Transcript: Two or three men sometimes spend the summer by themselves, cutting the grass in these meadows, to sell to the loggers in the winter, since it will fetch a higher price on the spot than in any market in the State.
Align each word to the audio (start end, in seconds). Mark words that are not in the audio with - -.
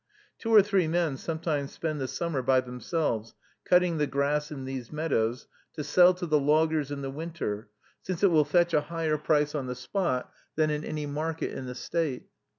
Two 0.39 0.51
or 0.51 0.63
three 0.63 0.87
men 0.87 1.15
sometimes 1.15 1.71
spend 1.73 2.01
the 2.01 2.07
summer 2.07 2.41
by 2.41 2.59
themselves, 2.59 3.35
cutting 3.65 3.99
the 3.99 4.07
grass 4.07 4.51
in 4.51 4.65
these 4.65 4.91
meadows, 4.91 5.45
to 5.73 5.83
sell 5.83 6.15
to 6.15 6.25
the 6.25 6.39
loggers 6.39 6.89
in 6.89 7.03
the 7.03 7.11
winter, 7.11 7.69
since 8.01 8.23
it 8.23 8.31
will 8.31 8.43
fetch 8.43 8.73
a 8.73 8.81
higher 8.81 9.19
price 9.19 9.53
on 9.53 9.67
the 9.67 9.75
spot 9.75 10.33
than 10.55 10.71
in 10.71 10.83
any 10.83 11.05
market 11.05 11.51
in 11.51 11.67
the 11.67 11.75
State. 11.75 12.25